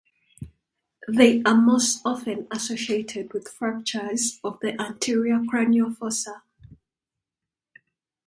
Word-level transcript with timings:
They 1.07 1.43
are 1.43 1.53
most 1.53 2.01
often 2.03 2.47
associated 2.49 3.33
with 3.33 3.47
fractures 3.47 4.39
of 4.43 4.57
the 4.59 4.71
anterior 4.81 5.43
cranial 5.47 5.93
fossa. 5.93 6.41